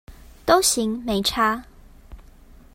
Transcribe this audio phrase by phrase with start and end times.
[0.47, 1.63] 都行，沒差